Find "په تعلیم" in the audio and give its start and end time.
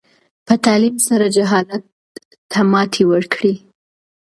0.45-0.95